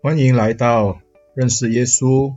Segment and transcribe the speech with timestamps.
[0.00, 1.02] 欢迎来到
[1.34, 2.36] 认识耶稣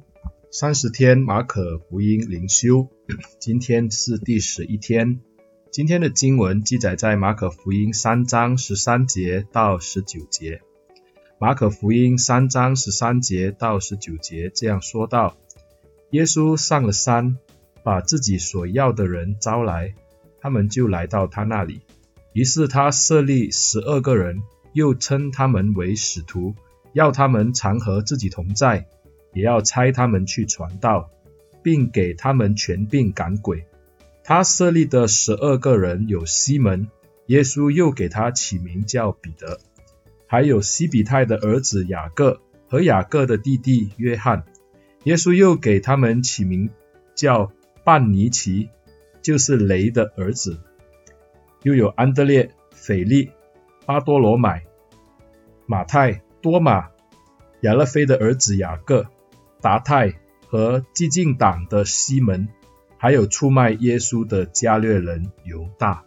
[0.50, 2.90] 三十天马可福音灵修，
[3.40, 5.22] 今天是第十一天。
[5.70, 10.62] 今天的经文记载在马可福音三章十三节到十九节。
[11.38, 15.38] 马可福音三章十三节到十九节这样说道：
[16.10, 17.38] 耶稣上了山，
[17.84, 19.94] 把自己所要的人招来，
[20.40, 21.82] 他们就来到他那里。
[22.34, 24.42] 于是他设立十二个人，
[24.74, 26.56] 又称他们为使徒。
[26.94, 28.86] 要他们常和自己同在，
[29.34, 31.10] 也要差他们去传道，
[31.64, 33.66] 并给他们权柄赶鬼。
[34.26, 36.90] 他设立的十二个人有西门，
[37.28, 39.60] 耶稣又给他起名叫彼得；
[40.28, 44.44] 还有西比泰的儿子雅各和雅各的弟弟约翰。
[45.06, 46.70] 耶稣又给他们起名
[47.16, 47.54] 叫
[47.86, 48.70] 半尼奇，
[49.22, 50.58] 就是雷的儿子；
[51.64, 53.32] 又有安德烈、腓力、
[53.86, 54.66] 巴多罗买、
[55.66, 56.22] 马太。
[56.44, 56.90] 多马、
[57.62, 59.08] 亚勒腓的儿子雅各、
[59.62, 60.16] 达太
[60.48, 62.48] 和激进党的西门，
[62.98, 66.04] 还有出卖耶稣的加略人犹大。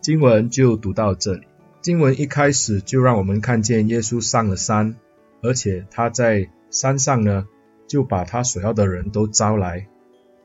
[0.00, 1.46] 经文就读到这里。
[1.82, 4.96] 经文一开始就让我们看见耶稣上了山，
[5.42, 7.46] 而且他在山上呢，
[7.86, 9.86] 就把他所要的人都招来。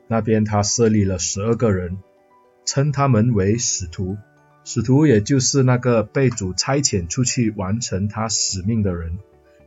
[0.08, 1.98] 那边他设立了十二个人，
[2.64, 4.16] 称他们为使徒。
[4.64, 9.18] 使徒也就是那个被主差遣出去完成他使命的人。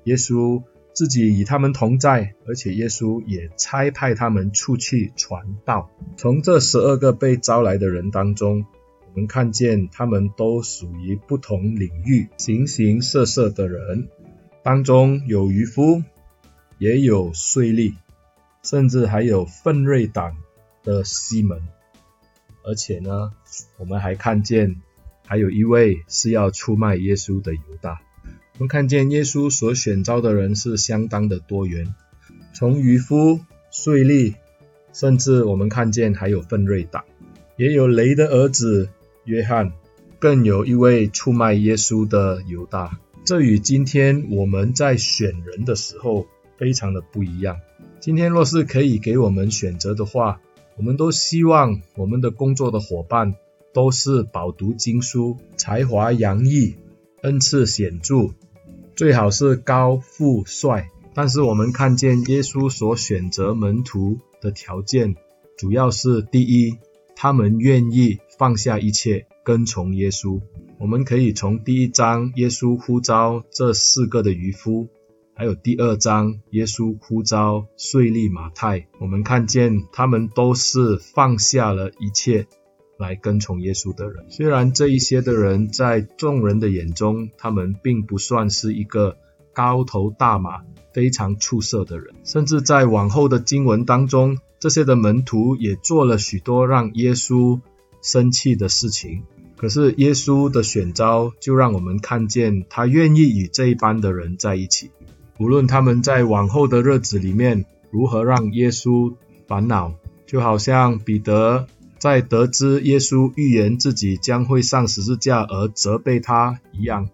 [0.09, 5.91] 耶稣自己与他们同在，而且耶稣也差派他们出去传道。
[6.17, 8.65] 从这十二个被招来的人当中，
[9.13, 14.09] 我们看见他们都属于不同领域、形形色色的人，
[14.63, 16.01] 当中有渔夫，
[16.79, 17.93] 也有税吏，
[18.63, 20.37] 甚至还有奋锐党
[20.83, 21.61] 的西门。
[22.63, 23.31] 而且呢，
[23.77, 24.81] 我们还看见。
[25.29, 28.01] 还有一位是要出卖耶稣的犹大。
[28.59, 31.95] 我们看见耶稣所选召的人是相当的多元，
[32.53, 33.39] 从渔夫、
[33.71, 34.33] 税吏，
[34.91, 37.05] 甚至我们看见还有奋锐党，
[37.55, 38.89] 也有雷的儿子
[39.23, 39.71] 约翰，
[40.19, 42.99] 更有一位出卖耶稣的犹大。
[43.23, 46.27] 这与今天我们在选人的时候
[46.57, 47.61] 非常的不一样。
[48.01, 50.41] 今天若是可以给我们选择的话，
[50.75, 53.35] 我们都希望我们的工作的伙伴。
[53.71, 56.75] 都是饱读经书、才华洋溢、
[57.21, 58.33] 恩赐显著，
[58.99, 60.89] 最好是高富帅。
[61.13, 65.15] 但是我们看见耶稣所选择门徒的条件，
[65.57, 66.77] 主要是第一，
[67.15, 70.41] 他们愿意放下一切跟从耶稣。
[70.81, 74.89] 我们可以从第一章耶稣呼召这四个的渔夫，
[75.33, 82.47] 还有第二章耶稣呼召税吏马太，我们看见他们都是放下了一切。
[82.99, 89.15] 来跟从耶稣的人，虽然这一些的人在众人的眼中，他们并不算是一个
[89.53, 97.61] 高头大马、非常出色的人，甚至在往后的经文当中，这些的门徒也做了许多让耶稣
[98.01, 99.23] 生气的事情。
[99.55, 104.91] 可是耶稣的选召，就让我们看见他愿意与这一班的人在一起，
[105.39, 109.15] 无论他们在往后的日子里面如何让耶稣
[109.47, 109.93] 烦恼，
[110.25, 111.65] 就好像彼得。
[111.99, 117.09] 在得知耶稣预言自己将会上十字架而责备他一样，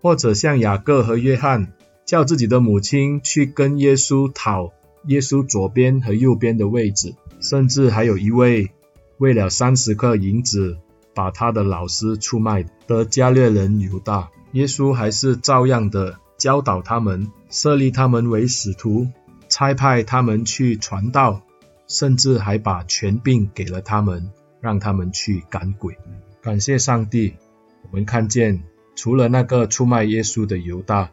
[0.00, 1.74] 或者像雅各和约翰
[2.06, 4.72] 叫自己的母亲去跟耶稣讨
[5.06, 8.70] 耶稣左边和右边的位置，甚至还有一位
[9.18, 10.78] 为了三十克银子
[11.14, 19.08] 把他的老师出卖的加略人犹大，耶稣还是照样的教导他们，设立他们为使徒，
[19.48, 21.42] 差派他们去传道。
[21.90, 24.30] 甚至还把权柄给了他们，
[24.60, 25.98] 让他们去赶鬼。
[26.40, 27.34] 感谢上帝，
[27.82, 28.62] 我们看见
[28.94, 31.10] 除了那个出卖耶稣的犹大，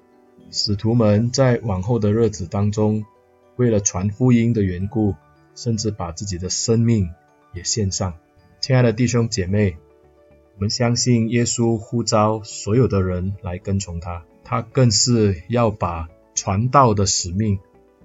[0.52, 3.04] 使徒们在往后的日子当中，
[3.56, 5.16] 为了传福音的缘故，
[5.56, 7.09] 甚至把自己的生命
[7.54, 8.14] 也献上。
[8.62, 9.78] 亲爱的弟兄姐妹，
[10.56, 17.58] 我们相信耶稣呼召所有的人来跟从他，他更是要把传道的使命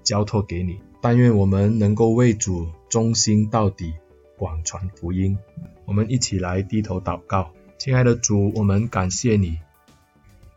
[0.03, 0.79] 交托给你。
[1.01, 3.93] 但愿我们能够为主忠心到底，
[4.37, 5.37] 广传福音。
[5.85, 9.57] 我们一起来低头祷告，亲爱的主，我们感谢你，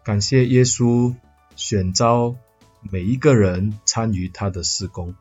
[0.05, 1.15] 感谢耶稣
[1.57, 2.37] 选召
[2.81, 5.17] 每一个人参与他的事工，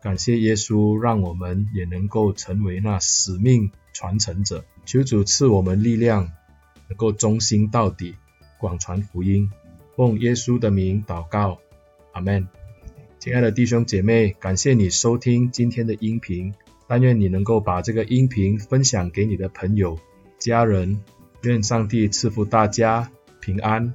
[0.00, 4.64] 感谢耶稣让我们也能够成为那使命传承者。
[4.86, 6.30] 求主赐我们力量，
[6.88, 8.14] 能够忠心到底，
[8.60, 9.50] 广传福音。
[9.96, 11.58] 奉耶稣的名祷告，
[12.12, 12.48] 阿门。
[13.20, 16.54] 亲爱的弟兄姐妹，感谢你收听今天的音频，
[16.88, 19.98] 但愿你能够把这个音频分享给你的朋友、
[20.38, 21.02] 家人，
[21.42, 23.92] 愿上帝赐福大家平安。